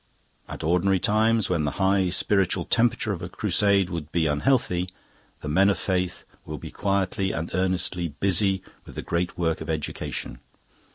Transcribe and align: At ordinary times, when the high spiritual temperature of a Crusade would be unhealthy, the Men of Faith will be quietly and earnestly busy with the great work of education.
At 0.49 0.63
ordinary 0.63 0.99
times, 0.99 1.47
when 1.47 1.63
the 1.65 1.71
high 1.77 2.09
spiritual 2.09 2.65
temperature 2.65 3.11
of 3.13 3.21
a 3.21 3.29
Crusade 3.29 3.91
would 3.91 4.11
be 4.11 4.25
unhealthy, 4.25 4.89
the 5.41 5.47
Men 5.47 5.69
of 5.69 5.77
Faith 5.77 6.23
will 6.43 6.57
be 6.57 6.71
quietly 6.71 7.31
and 7.31 7.53
earnestly 7.53 8.07
busy 8.07 8.63
with 8.83 8.95
the 8.95 9.03
great 9.03 9.37
work 9.37 9.61
of 9.61 9.69
education. 9.69 10.39